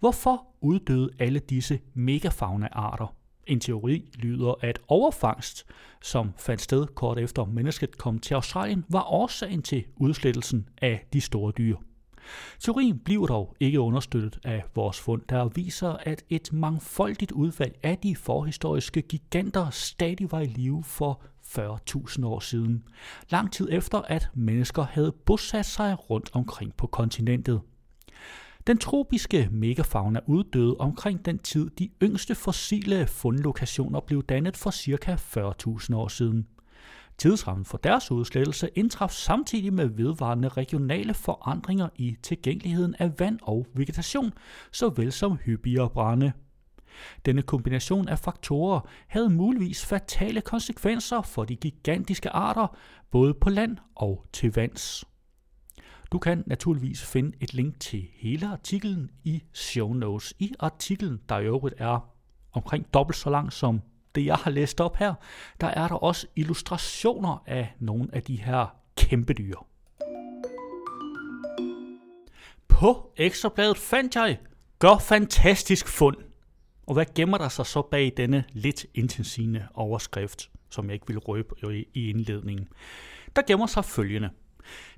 Hvorfor 0.00 0.46
uddøde 0.60 1.10
alle 1.18 1.38
disse 1.38 1.80
megafauna-arter? 1.94 3.14
En 3.46 3.60
teori 3.60 4.04
lyder, 4.14 4.54
at 4.60 4.78
overfangst, 4.88 5.66
som 6.02 6.32
fandt 6.36 6.60
sted 6.60 6.86
kort 6.86 7.18
efter 7.18 7.44
mennesket 7.44 7.98
kom 7.98 8.18
til 8.18 8.34
Australien, 8.34 8.84
var 8.88 9.12
årsagen 9.12 9.62
til 9.62 9.84
udslettelsen 9.96 10.68
af 10.82 11.06
de 11.12 11.20
store 11.20 11.52
dyr. 11.58 11.76
Teorien 12.58 12.98
bliver 12.98 13.26
dog 13.26 13.56
ikke 13.60 13.80
understøttet 13.80 14.38
af 14.44 14.64
vores 14.74 15.00
fund, 15.00 15.22
der 15.28 15.48
viser, 15.48 15.88
at 15.90 16.24
et 16.28 16.52
mangfoldigt 16.52 17.32
udvalg 17.32 17.78
af 17.82 17.98
de 17.98 18.16
forhistoriske 18.16 19.02
giganter 19.02 19.70
stadig 19.70 20.32
var 20.32 20.40
i 20.40 20.46
live 20.46 20.84
for 20.84 21.22
40.000 21.46 22.26
år 22.26 22.40
siden, 22.40 22.84
lang 23.30 23.52
tid 23.52 23.68
efter 23.70 23.98
at 23.98 24.30
mennesker 24.34 24.82
havde 24.82 25.12
bosat 25.12 25.66
sig 25.66 26.10
rundt 26.10 26.30
omkring 26.32 26.74
på 26.76 26.86
kontinentet. 26.86 27.60
Den 28.66 28.78
tropiske 28.78 29.48
megafauna 29.52 30.20
uddøde 30.26 30.76
omkring 30.78 31.24
den 31.24 31.38
tid, 31.38 31.70
de 31.70 31.88
yngste 32.02 32.34
fossile 32.34 33.06
fundlokationer 33.06 34.00
blev 34.00 34.22
dannet 34.22 34.56
for 34.56 34.70
ca. 34.70 35.14
40.000 35.14 35.94
år 35.94 36.08
siden. 36.08 36.46
Tidsrammen 37.20 37.64
for 37.64 37.78
deres 37.78 38.10
udslettelse 38.10 38.70
indtraf 38.74 39.10
samtidig 39.10 39.72
med 39.72 39.86
vedvarende 39.86 40.48
regionale 40.48 41.14
forandringer 41.14 41.88
i 41.96 42.16
tilgængeligheden 42.22 42.94
af 42.98 43.20
vand 43.20 43.38
og 43.42 43.66
vegetation, 43.74 44.32
såvel 44.72 45.12
som 45.12 45.36
hyppigere 45.36 45.90
brænde. 45.90 46.32
Denne 47.26 47.42
kombination 47.42 48.08
af 48.08 48.18
faktorer 48.18 48.80
havde 49.08 49.30
muligvis 49.30 49.86
fatale 49.86 50.40
konsekvenser 50.40 51.22
for 51.22 51.44
de 51.44 51.56
gigantiske 51.56 52.30
arter, 52.30 52.76
både 53.10 53.34
på 53.34 53.50
land 53.50 53.76
og 53.94 54.26
til 54.32 54.52
vands. 54.54 55.04
Du 56.12 56.18
kan 56.18 56.44
naturligvis 56.46 57.06
finde 57.06 57.36
et 57.40 57.54
link 57.54 57.80
til 57.80 58.08
hele 58.14 58.48
artiklen 58.48 59.10
i 59.24 59.42
show 59.52 59.92
notes. 59.92 60.34
I 60.38 60.54
artiklen, 60.58 61.20
der 61.28 61.38
i 61.38 61.44
øvrigt 61.44 61.74
er 61.78 62.10
omkring 62.52 62.94
dobbelt 62.94 63.16
så 63.16 63.30
lang 63.30 63.52
som 63.52 63.80
det, 64.14 64.26
jeg 64.26 64.36
har 64.36 64.50
læst 64.50 64.80
op 64.80 64.96
her, 64.96 65.14
der 65.60 65.66
er 65.66 65.88
der 65.88 65.94
også 65.94 66.26
illustrationer 66.36 67.42
af 67.46 67.72
nogle 67.78 68.08
af 68.12 68.22
de 68.22 68.36
her 68.36 68.76
kæmpe 68.96 69.32
dyr. 69.32 69.56
På 72.68 73.12
ekstrabladet 73.16 73.78
fandt 73.78 74.16
jeg 74.16 74.38
gør 74.78 74.98
fantastisk 74.98 75.88
fund. 75.88 76.16
Og 76.86 76.94
hvad 76.94 77.06
gemmer 77.14 77.38
der 77.38 77.48
sig 77.48 77.66
så 77.66 77.82
bag 77.82 78.12
denne 78.16 78.44
lidt 78.52 78.86
intensive 78.94 79.62
overskrift, 79.74 80.50
som 80.70 80.86
jeg 80.86 80.94
ikke 80.94 81.06
vil 81.06 81.18
røbe 81.18 81.54
i 81.94 82.10
indledningen? 82.10 82.68
Der 83.36 83.42
gemmer 83.42 83.66
sig 83.66 83.84
følgende. 83.84 84.30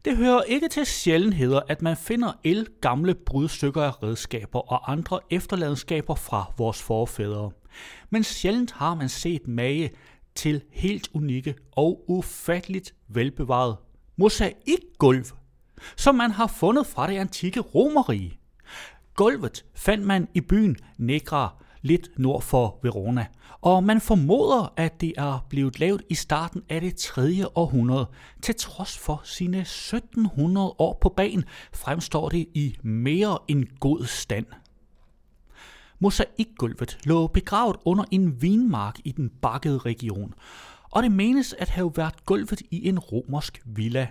Det 0.04 0.16
hører 0.16 0.42
ikke 0.42 0.69
til 0.69 0.87
sjældenheder, 0.87 1.61
at 1.69 1.83
man 1.83 1.97
finder 1.97 2.33
el 2.45 2.66
gamle 2.81 3.14
brudstykker 3.14 3.83
af 3.83 4.02
redskaber 4.02 4.73
og 4.73 4.92
andre 4.92 5.21
efterladenskaber 5.31 6.14
fra 6.14 6.52
vores 6.59 6.83
forfædre. 6.83 7.50
Men 8.11 8.25
sjældent 8.25 8.73
har 8.73 8.95
man 8.95 9.09
set 9.09 9.49
mage 9.49 9.91
til 10.35 10.62
helt 10.71 11.09
unikke 11.14 11.55
og 11.73 12.05
ufatteligt 12.09 12.95
velbevaret 13.09 13.76
mosaikgulv, 14.17 15.25
som 15.97 16.14
man 16.14 16.31
har 16.31 16.47
fundet 16.47 16.87
fra 16.87 17.07
det 17.07 17.17
antikke 17.17 17.61
romerige. 17.61 18.38
Gulvet 19.14 19.64
fandt 19.75 20.07
man 20.07 20.29
i 20.35 20.41
byen 20.41 20.76
Negra, 20.99 21.55
lidt 21.83 22.11
nord 22.17 22.43
for 22.43 22.79
Verona, 22.83 23.26
og 23.61 23.85
man 23.85 24.00
formoder, 24.00 24.73
at 24.76 25.00
det 25.00 25.12
er 25.17 25.47
blevet 25.49 25.81
lavet 25.81 26.02
i 26.09 26.14
starten 26.14 26.62
af 26.69 26.81
det 26.81 26.97
3. 26.97 27.47
århundrede. 27.55 28.07
Til 28.43 28.55
trods 28.55 28.99
for 28.99 29.21
sine 29.25 29.61
1700 29.61 30.75
år 30.79 30.99
på 31.00 31.09
banen, 31.09 31.45
fremstår 31.73 32.29
det 32.29 32.47
i 32.55 32.76
mere 32.83 33.38
end 33.49 33.64
god 33.81 34.07
stand. 34.07 34.47
Mosaikgulvet 36.03 36.99
lå 37.05 37.27
begravet 37.27 37.77
under 37.85 38.05
en 38.11 38.43
vinmark 38.43 38.99
i 39.05 39.13
den 39.13 39.31
bakkede 39.43 39.79
region, 39.79 40.35
og 40.91 41.03
det 41.03 41.13
menes 41.13 41.53
at 41.59 41.69
have 41.69 41.93
været 41.97 42.27
gulvet 42.27 42.63
i 42.71 42.89
en 42.89 42.99
romersk 42.99 43.63
villa. 43.65 44.09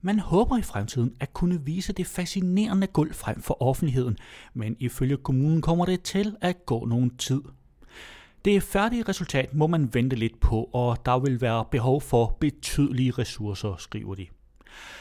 Man 0.00 0.18
håber 0.18 0.58
i 0.58 0.62
fremtiden 0.62 1.14
at 1.20 1.32
kunne 1.32 1.64
vise 1.64 1.92
det 1.92 2.06
fascinerende 2.06 2.86
gulv 2.86 3.14
frem 3.14 3.42
for 3.42 3.62
offentligheden, 3.62 4.16
men 4.54 4.76
ifølge 4.78 5.16
kommunen 5.16 5.62
kommer 5.62 5.84
det 5.84 6.02
til 6.02 6.36
at 6.40 6.66
gå 6.66 6.84
nogen 6.84 7.16
tid. 7.16 7.42
Det 8.44 8.62
færdige 8.62 9.02
resultat 9.02 9.54
må 9.54 9.66
man 9.66 9.94
vente 9.94 10.16
lidt 10.16 10.40
på, 10.40 10.70
og 10.72 11.06
der 11.06 11.18
vil 11.18 11.40
være 11.40 11.64
behov 11.70 12.00
for 12.00 12.36
betydelige 12.40 13.10
ressourcer, 13.10 13.76
skriver 13.78 14.14
de. 14.14 14.26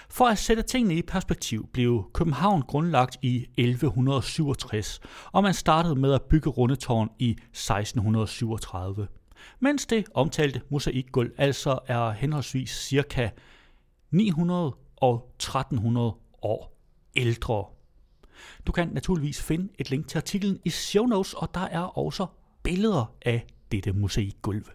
For 0.09 0.25
at 0.25 0.37
sætte 0.37 0.63
tingene 0.63 0.95
i 0.95 1.01
perspektiv 1.01 1.69
blev 1.73 2.09
København 2.13 2.61
grundlagt 2.61 3.17
i 3.21 3.47
1167, 3.57 4.99
og 5.31 5.43
man 5.43 5.53
startede 5.53 5.95
med 5.95 6.13
at 6.13 6.21
bygge 6.21 6.49
Rundetårn 6.49 7.09
i 7.19 7.29
1637. 7.29 9.07
Mens 9.59 9.85
det 9.85 10.05
omtalte 10.13 10.61
mosaikgulv 10.69 11.31
altså 11.37 11.79
er 11.87 12.11
henholdsvis 12.11 12.69
cirka 12.69 13.29
900 14.11 14.75
og 14.97 15.31
1300 15.35 16.15
år 16.41 16.77
ældre. 17.15 17.65
Du 18.67 18.71
kan 18.71 18.87
naturligvis 18.87 19.41
finde 19.41 19.69
et 19.79 19.89
link 19.89 20.07
til 20.07 20.17
artiklen 20.17 20.59
i 20.65 20.69
show 20.69 21.05
notes, 21.05 21.33
og 21.33 21.53
der 21.53 21.59
er 21.59 21.97
også 21.97 22.25
billeder 22.63 23.13
af 23.25 23.45
dette 23.71 23.91
mosaikgulv. 23.91 24.65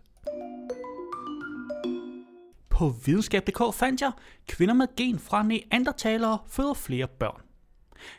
På 2.80 2.94
videnskab.dk 3.06 3.75
fandt 3.75 4.00
jeg, 4.00 4.12
kvinder 4.49 4.75
med 4.75 4.87
gen 4.96 5.18
fra 5.18 5.42
neandertalere 5.42 6.38
føder 6.46 6.75
flere 6.75 7.08
børn. 7.08 7.40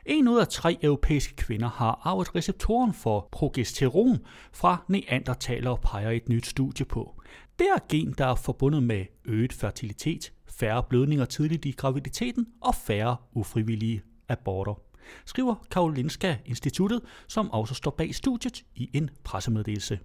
En 0.05 0.27
ud 0.27 0.39
af 0.39 0.47
tre 0.47 0.77
europæiske 0.83 1.35
kvinder 1.35 1.69
har 1.69 2.01
arvet 2.03 2.35
receptoren 2.35 2.93
for 2.93 3.29
progesteron 3.31 4.19
fra 4.53 4.85
neandertalere, 4.87 5.77
peger 5.77 6.09
et 6.09 6.29
nyt 6.29 6.45
studie 6.45 6.85
på. 6.85 7.21
Det 7.59 7.67
er 7.67 7.79
gen, 7.89 8.15
der 8.17 8.25
er 8.25 8.35
forbundet 8.35 8.83
med 8.83 9.05
øget 9.25 9.53
fertilitet, 9.53 10.33
færre 10.49 10.83
blødninger 10.83 11.25
tidligt 11.25 11.65
i 11.65 11.71
graviditeten 11.71 12.47
og 12.61 12.75
færre 12.75 13.15
ufrivillige 13.33 14.01
aborter 14.29 14.81
skriver 15.25 15.55
Karolinska 15.71 16.35
Instituttet, 16.45 17.01
som 17.27 17.51
også 17.51 17.73
står 17.73 17.91
bag 17.91 18.15
studiet 18.15 18.63
i 18.75 18.89
en 18.93 19.09
pressemeddelelse. 19.23 19.99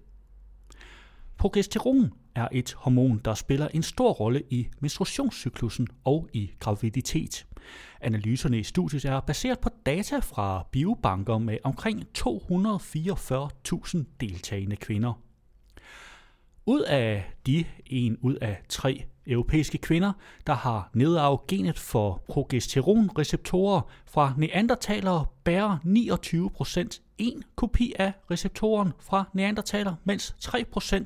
Progesteron 1.37 2.13
er 2.35 2.47
et 2.51 2.73
hormon, 2.77 3.21
der 3.25 3.33
spiller 3.33 3.67
en 3.67 3.83
stor 3.83 4.11
rolle 4.11 4.43
i 4.49 4.67
menstruationscyklusen 4.79 5.87
og 6.03 6.29
i 6.33 6.51
graviditet. 6.59 7.47
Analyserne 8.01 8.59
i 8.59 8.63
studiet 8.63 9.05
er 9.05 9.19
baseret 9.19 9.59
på 9.59 9.69
data 9.85 10.19
fra 10.19 10.67
biobanker 10.71 11.37
med 11.37 11.57
omkring 11.63 12.03
244.000 12.17 13.97
deltagende 14.19 14.75
kvinder. 14.75 15.21
Ud 16.69 16.81
af 16.81 17.33
de 17.45 17.65
en 17.85 18.17
ud 18.21 18.35
af 18.35 18.61
tre 18.69 19.05
Europæiske 19.27 19.77
kvinder, 19.77 20.13
der 20.47 20.53
har 20.53 20.89
nedarvet 20.93 21.47
genet 21.47 21.79
for 21.79 22.23
progesteronreceptorer 22.27 23.81
fra 24.05 24.33
neandertalere, 24.37 25.25
bærer 25.43 25.77
29% 25.85 27.01
en 27.17 27.43
kopi 27.55 27.93
af 27.99 28.13
receptoren 28.31 28.93
fra 28.99 29.23
neandertaler, 29.33 29.95
mens 30.03 30.35
3% 30.45 31.03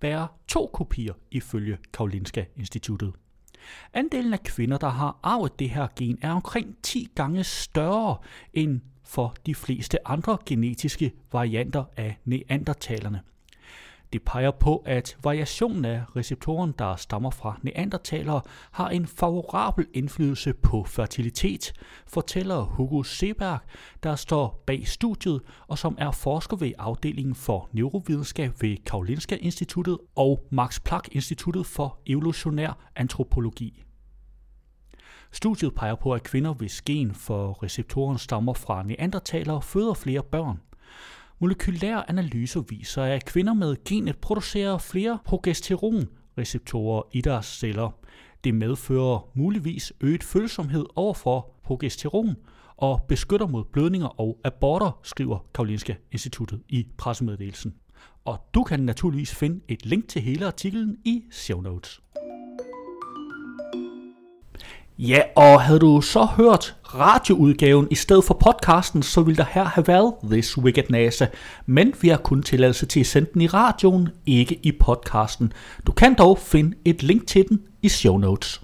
bærer 0.00 0.26
to 0.48 0.70
kopier 0.72 1.14
ifølge 1.30 1.78
Karolinska 1.92 2.44
Instituttet. 2.56 3.12
Andelen 3.92 4.32
af 4.32 4.42
kvinder, 4.42 4.78
der 4.78 4.88
har 4.88 5.18
arvet 5.22 5.58
det 5.58 5.70
her 5.70 5.86
gen, 5.96 6.18
er 6.22 6.32
omkring 6.32 6.76
10 6.82 7.08
gange 7.14 7.44
større 7.44 8.16
end 8.52 8.80
for 9.04 9.34
de 9.46 9.54
fleste 9.54 10.08
andre 10.08 10.38
genetiske 10.46 11.12
varianter 11.32 11.84
af 11.96 12.18
neandertalerne. 12.24 13.20
Det 14.14 14.22
peger 14.22 14.50
på, 14.50 14.82
at 14.86 15.16
variationen 15.22 15.84
af 15.84 16.02
receptoren, 16.16 16.74
der 16.78 16.96
stammer 16.96 17.30
fra 17.30 17.58
neandertalere, 17.62 18.40
har 18.70 18.88
en 18.88 19.06
favorabel 19.06 19.86
indflydelse 19.94 20.52
på 20.52 20.84
fertilitet, 20.84 21.72
fortæller 22.06 22.60
Hugo 22.62 23.02
Seberg, 23.02 23.58
der 24.02 24.16
står 24.16 24.62
bag 24.66 24.88
studiet 24.88 25.40
og 25.68 25.78
som 25.78 25.96
er 25.98 26.10
forsker 26.10 26.56
ved 26.56 26.72
afdelingen 26.78 27.34
for 27.34 27.68
neurovidenskab 27.72 28.52
ved 28.60 28.76
Karolinska 28.86 29.36
Instituttet 29.40 29.98
og 30.16 30.46
Max 30.50 30.80
Planck 30.84 31.08
Instituttet 31.12 31.66
for 31.66 31.98
evolutionær 32.06 32.90
antropologi. 32.96 33.82
Studiet 35.32 35.74
peger 35.74 35.94
på, 35.94 36.12
at 36.12 36.22
kvinder, 36.22 36.54
hvis 36.54 36.82
gen 36.82 37.14
for 37.14 37.62
receptoren 37.62 38.18
stammer 38.18 38.54
fra 38.54 38.82
neandertalere, 38.82 39.62
føder 39.62 39.94
flere 39.94 40.22
børn. 40.22 40.60
Molekylære 41.38 42.10
analyser 42.10 42.60
viser, 42.60 43.02
at 43.02 43.24
kvinder 43.24 43.54
med 43.54 43.76
genet 43.84 44.18
producerer 44.18 44.78
flere 44.78 45.18
progesteronreceptorer 45.24 47.02
i 47.12 47.20
deres 47.20 47.46
celler. 47.46 47.90
Det 48.44 48.54
medfører 48.54 49.30
muligvis 49.34 49.92
øget 50.00 50.24
følsomhed 50.24 50.84
overfor 50.96 51.60
progesteron 51.64 52.36
og 52.76 53.02
beskytter 53.08 53.46
mod 53.46 53.64
blødninger 53.64 54.20
og 54.20 54.38
aborter, 54.44 55.00
skriver 55.02 55.38
Karolinska 55.54 55.94
Instituttet 56.12 56.62
i 56.68 56.86
pressemeddelelsen. 56.98 57.74
Og 58.24 58.38
du 58.54 58.62
kan 58.62 58.80
naturligvis 58.80 59.34
finde 59.34 59.60
et 59.68 59.86
link 59.86 60.08
til 60.08 60.22
hele 60.22 60.46
artiklen 60.46 60.96
i 61.04 61.22
show 61.30 61.60
notes. 61.60 62.03
Ja, 64.98 65.22
og 65.36 65.62
havde 65.62 65.78
du 65.78 66.00
så 66.00 66.24
hørt 66.24 66.76
radioudgaven 66.94 67.88
i 67.90 67.94
stedet 67.94 68.24
for 68.24 68.34
podcasten, 68.34 69.02
så 69.02 69.22
ville 69.22 69.36
der 69.36 69.44
her 69.44 69.64
have 69.64 69.86
været 69.86 70.14
This 70.30 70.58
Wicked 70.58 70.84
NASA. 70.90 71.26
Men 71.66 71.94
vi 72.00 72.08
har 72.08 72.16
kun 72.16 72.42
tilladelse 72.42 72.86
til 72.86 73.00
at 73.00 73.06
sende 73.06 73.30
den 73.32 73.40
i 73.40 73.46
radioen, 73.46 74.08
ikke 74.26 74.60
i 74.62 74.72
podcasten. 74.72 75.52
Du 75.86 75.92
kan 75.92 76.14
dog 76.14 76.38
finde 76.38 76.76
et 76.84 77.02
link 77.02 77.26
til 77.26 77.48
den 77.48 77.62
i 77.82 77.88
show 77.88 78.16
notes. 78.16 78.62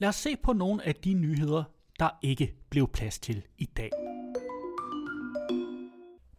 Lad 0.00 0.08
os 0.08 0.16
se 0.16 0.36
på 0.44 0.52
nogle 0.52 0.86
af 0.86 0.94
de 0.94 1.14
nyheder, 1.14 1.62
der 1.98 2.08
ikke 2.22 2.54
blev 2.70 2.88
plads 2.88 3.18
til 3.18 3.42
i 3.58 3.68
dag. 3.76 3.90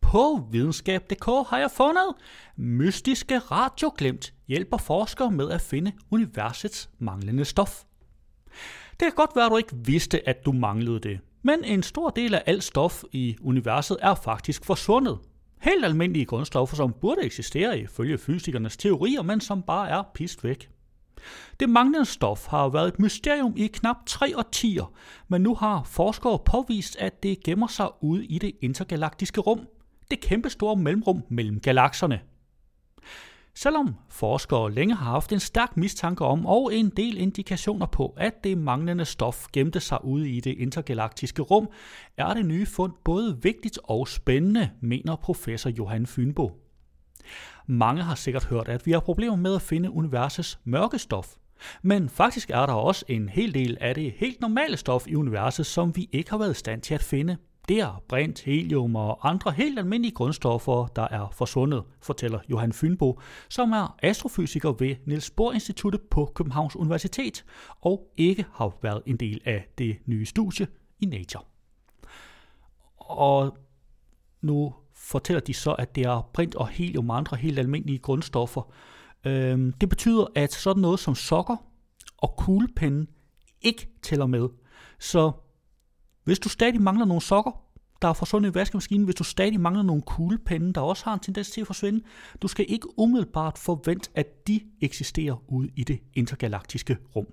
På 0.00 0.46
videnskab.dk 0.50 1.24
har 1.24 1.58
jeg 1.58 1.70
fundet 1.70 2.14
mystiske 2.56 3.38
radioglemt 3.38 4.34
hjælper 4.50 4.76
forskere 4.76 5.30
med 5.30 5.50
at 5.50 5.60
finde 5.60 5.92
universets 6.10 6.90
manglende 6.98 7.44
stof. 7.44 7.84
Det 8.90 9.00
kan 9.00 9.12
godt 9.16 9.36
være, 9.36 9.44
at 9.44 9.50
du 9.50 9.56
ikke 9.56 9.76
vidste, 9.76 10.28
at 10.28 10.44
du 10.46 10.52
manglede 10.52 11.00
det, 11.00 11.20
men 11.42 11.64
en 11.64 11.82
stor 11.82 12.10
del 12.10 12.34
af 12.34 12.42
alt 12.46 12.64
stof 12.64 13.02
i 13.12 13.36
universet 13.40 13.96
er 14.00 14.14
faktisk 14.14 14.64
forsvundet. 14.64 15.18
Helt 15.60 15.84
almindelige 15.84 16.24
grundstoffer, 16.24 16.76
som 16.76 16.94
burde 17.00 17.22
eksistere 17.22 17.78
ifølge 17.78 18.18
fysikernes 18.18 18.76
teorier, 18.76 19.22
men 19.22 19.40
som 19.40 19.62
bare 19.62 19.88
er 19.88 20.02
pist 20.14 20.44
væk. 20.44 20.70
Det 21.60 21.68
manglende 21.68 22.04
stof 22.04 22.46
har 22.46 22.68
været 22.68 22.88
et 22.88 22.98
mysterium 22.98 23.54
i 23.56 23.66
knap 23.66 23.96
tre 24.06 24.38
årtier, 24.38 24.92
men 25.28 25.42
nu 25.42 25.54
har 25.54 25.82
forskere 25.82 26.38
påvist, 26.38 26.96
at 26.96 27.22
det 27.22 27.42
gemmer 27.44 27.66
sig 27.66 27.88
ude 28.00 28.26
i 28.26 28.38
det 28.38 28.52
intergalaktiske 28.60 29.40
rum. 29.40 29.60
Det 30.10 30.20
kæmpestore 30.20 30.76
mellemrum 30.76 31.22
mellem 31.28 31.60
galakserne. 31.60 32.20
Selvom 33.54 33.94
forskere 34.08 34.72
længe 34.72 34.94
har 34.94 35.10
haft 35.10 35.32
en 35.32 35.40
stærk 35.40 35.76
mistanke 35.76 36.24
om 36.24 36.46
og 36.46 36.74
en 36.74 36.90
del 36.90 37.18
indikationer 37.18 37.86
på, 37.86 38.14
at 38.16 38.44
det 38.44 38.58
manglende 38.58 39.04
stof 39.04 39.46
gemte 39.52 39.80
sig 39.80 40.04
ude 40.04 40.30
i 40.30 40.40
det 40.40 40.54
intergalaktiske 40.58 41.42
rum, 41.42 41.68
er 42.16 42.34
det 42.34 42.46
nye 42.46 42.66
fund 42.66 42.92
både 43.04 43.38
vigtigt 43.42 43.78
og 43.84 44.08
spændende, 44.08 44.70
mener 44.80 45.16
professor 45.16 45.70
Johan 45.70 46.06
Fynbo. 46.06 46.50
Mange 47.66 48.02
har 48.02 48.14
sikkert 48.14 48.44
hørt, 48.44 48.68
at 48.68 48.86
vi 48.86 48.92
har 48.92 49.00
problemer 49.00 49.36
med 49.36 49.54
at 49.54 49.62
finde 49.62 49.90
universets 49.90 50.58
mørke 50.64 50.98
stof. 50.98 51.34
Men 51.82 52.08
faktisk 52.08 52.50
er 52.50 52.66
der 52.66 52.72
også 52.72 53.04
en 53.08 53.28
hel 53.28 53.54
del 53.54 53.78
af 53.80 53.94
det 53.94 54.12
helt 54.16 54.40
normale 54.40 54.76
stof 54.76 55.06
i 55.06 55.14
universet, 55.14 55.66
som 55.66 55.96
vi 55.96 56.08
ikke 56.12 56.30
har 56.30 56.38
været 56.38 56.50
i 56.50 56.58
stand 56.58 56.82
til 56.82 56.94
at 56.94 57.02
finde. 57.02 57.36
Det 57.70 57.80
er 57.80 58.02
brint, 58.08 58.40
helium 58.40 58.96
og 58.96 59.30
andre 59.30 59.50
helt 59.52 59.78
almindelige 59.78 60.14
grundstoffer, 60.14 60.86
der 60.86 61.02
er 61.02 61.28
forsvundet, 61.32 61.84
fortæller 62.02 62.38
Johan 62.48 62.72
Fynbo, 62.72 63.20
som 63.48 63.72
er 63.72 63.96
astrofysiker 64.02 64.72
ved 64.72 64.96
Niels 65.06 65.30
Bohr 65.30 65.52
Instituttet 65.52 66.00
på 66.00 66.32
Københavns 66.34 66.76
Universitet 66.76 67.44
og 67.80 68.12
ikke 68.16 68.46
har 68.52 68.78
været 68.82 69.02
en 69.06 69.16
del 69.16 69.40
af 69.44 69.68
det 69.78 69.98
nye 70.06 70.26
studie 70.26 70.66
i 71.00 71.06
Nature. 71.06 71.44
Og 72.96 73.58
nu 74.40 74.74
fortæller 74.94 75.40
de 75.40 75.54
så, 75.54 75.72
at 75.72 75.94
det 75.94 76.04
er 76.06 76.30
brint 76.32 76.54
og 76.54 76.68
helium 76.68 77.10
og 77.10 77.16
andre 77.16 77.36
helt 77.36 77.58
almindelige 77.58 77.98
grundstoffer. 77.98 78.72
Øhm, 79.24 79.72
det 79.72 79.88
betyder, 79.88 80.26
at 80.34 80.52
sådan 80.52 80.80
noget 80.80 81.00
som 81.00 81.14
sokker 81.14 81.56
og 82.18 82.34
kuglepenne 82.36 83.06
ikke 83.62 83.88
tæller 84.02 84.26
med. 84.26 84.48
Så 84.98 85.32
hvis 86.24 86.38
du 86.38 86.48
stadig 86.48 86.82
mangler 86.82 87.04
nogle 87.04 87.22
sokker, 87.22 87.52
der 88.02 88.08
er 88.08 88.12
forsvundet 88.12 88.50
i 88.50 88.54
vaskemaskinen, 88.54 89.04
hvis 89.04 89.14
du 89.14 89.24
stadig 89.24 89.60
mangler 89.60 89.82
nogle 89.82 90.02
kuglepenne, 90.02 90.72
der 90.72 90.80
også 90.80 91.04
har 91.04 91.14
en 91.14 91.20
tendens 91.20 91.50
til 91.50 91.60
at 91.60 91.66
forsvinde, 91.66 92.00
du 92.42 92.48
skal 92.48 92.66
ikke 92.68 92.98
umiddelbart 92.98 93.58
forvente, 93.58 94.10
at 94.14 94.48
de 94.48 94.60
eksisterer 94.80 95.42
ude 95.48 95.70
i 95.76 95.84
det 95.84 96.00
intergalaktiske 96.14 96.96
rum. 97.16 97.26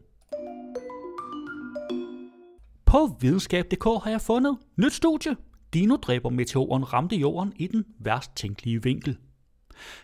På 2.86 3.18
videnskab.dk 3.20 3.84
har 3.84 4.10
jeg 4.10 4.22
fundet 4.22 4.58
nyt 4.78 4.94
studie. 4.94 5.36
Dino 5.74 5.96
dræber 5.96 6.30
meteoren 6.30 6.94
ramte 6.94 7.16
jorden 7.16 7.54
i 7.56 7.68
den 7.68 7.86
værst 8.00 8.36
tænkelige 8.36 8.84
vinkel. 8.84 9.18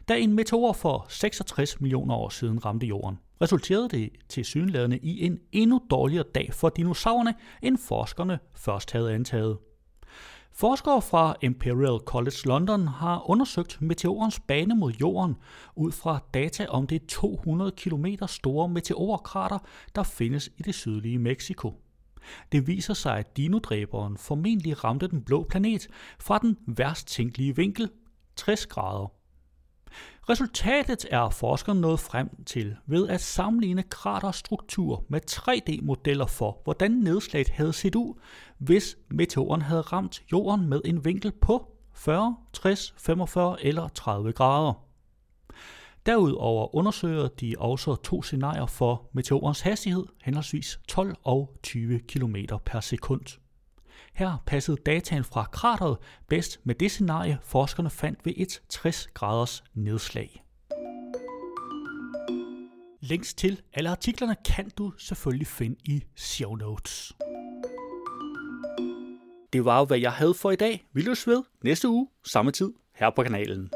Da 0.08 0.18
en 0.18 0.34
meteor 0.34 0.74
for 0.74 1.06
66 1.10 1.82
millioner 1.82 2.16
år 2.16 2.30
siden 2.30 2.66
ramte 2.66 2.88
jorden, 2.88 3.20
resulterede 3.44 3.90
det 3.90 4.10
til 4.30 4.46
synlædende 4.46 4.98
i 4.98 5.26
en 5.26 5.40
endnu 5.52 5.82
dårligere 5.92 6.26
dag 6.36 6.50
for 6.54 6.70
dinosaurerne, 6.70 7.34
end 7.62 7.78
forskerne 7.78 8.40
først 8.56 8.92
havde 8.92 9.14
antaget. 9.14 9.58
Forskere 10.56 11.02
fra 11.02 11.36
Imperial 11.42 12.00
College 12.06 12.38
London 12.46 12.88
har 12.88 13.30
undersøgt 13.30 13.82
meteorens 13.82 14.40
bane 14.40 14.76
mod 14.76 14.92
jorden 14.92 15.36
ud 15.76 15.92
fra 15.92 16.20
data 16.34 16.66
om 16.70 16.88
det 16.88 17.06
200 17.06 17.72
km 17.72 18.06
store 18.28 18.70
meteorkrater, 18.70 19.60
der 19.96 20.04
findes 20.04 20.50
i 20.58 20.62
det 20.62 20.76
sydlige 20.76 21.20
Mexico. 21.20 21.74
Det 22.52 22.68
viser 22.68 22.94
sig, 22.94 23.18
at 23.18 23.38
dinodræberen 23.38 24.18
formentlig 24.18 24.84
ramte 24.84 25.08
den 25.08 25.22
blå 25.22 25.44
planet 25.50 25.88
fra 26.20 26.38
den 26.38 26.58
værst 26.68 27.08
tænkelige 27.08 27.56
vinkel, 27.56 27.90
60 28.36 28.66
grader. 28.66 29.23
Resultatet 30.30 31.06
er 31.12 31.30
forskerne 31.30 31.82
nået 31.82 32.00
frem 32.00 32.44
til 32.46 32.76
ved 32.86 33.08
at 33.08 33.22
sammenligne 33.22 33.84
kraterstruktur 33.84 35.06
med 35.10 35.22
3D-modeller 35.32 36.26
for, 36.26 36.62
hvordan 36.64 36.92
nedslaget 36.92 37.50
havde 37.50 37.74
set 37.74 37.96
ud, 37.96 38.14
hvis 38.58 38.98
meteoren 39.10 39.62
havde 39.62 39.82
ramt 39.82 40.24
jorden 40.32 40.70
med 40.70 40.82
en 40.86 41.06
vinkel 41.06 41.32
på 41.32 41.72
40, 41.94 42.36
60, 42.54 42.94
45 42.98 43.66
eller 43.66 43.88
30 43.88 44.32
grader. 44.32 44.74
Derudover 46.06 46.76
undersøger 46.76 47.28
de 47.28 47.56
også 47.58 47.96
to 47.96 48.24
scenarier 48.24 48.66
for 48.66 49.10
meteorens 49.14 49.62
hastighed, 49.62 50.06
henholdsvis 50.24 50.80
12 50.88 51.16
og 51.24 51.58
20 51.64 52.00
km 52.00 52.36
per 52.66 52.80
sekund. 52.80 53.43
Her 54.14 54.44
passede 54.46 54.78
dataen 54.86 55.24
fra 55.24 55.44
krateret 55.52 55.98
bedst 56.28 56.60
med 56.64 56.76
det 56.76 56.92
scenarie, 56.92 57.40
forskerne 57.44 57.90
fandt 57.90 58.26
ved 58.26 58.34
et 58.38 58.62
60 58.70 59.08
graders 59.14 59.64
nedslag. 59.74 60.44
Links 63.02 63.34
til 63.34 63.62
alle 63.74 63.90
artiklerne 63.90 64.36
kan 64.46 64.70
du 64.78 64.94
selvfølgelig 64.98 65.48
finde 65.48 65.76
i 65.84 66.04
show 66.16 66.56
notes. 66.56 67.14
Det 69.54 69.66
var 69.66 69.80
jo, 69.80 69.86
hvad 69.86 70.00
jeg 70.00 70.12
havde 70.12 70.34
for 70.34 70.52
i 70.52 70.56
dag. 70.56 70.86
Vi 70.94 71.02
løs 71.02 71.28
ved 71.28 71.44
næste 71.64 71.90
uge, 71.90 72.08
samme 72.26 72.52
tid, 72.52 72.74
her 72.96 73.10
på 73.10 73.24
kanalen. 73.24 73.70